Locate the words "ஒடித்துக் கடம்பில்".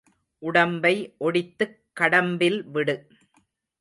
1.19-2.59